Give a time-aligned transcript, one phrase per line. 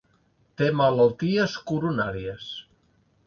[0.61, 2.49] Té malalties coronàries.